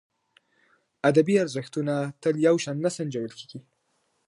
[1.09, 3.59] ادبي ارزښتونه تل یو شان نه سنجول کېږي.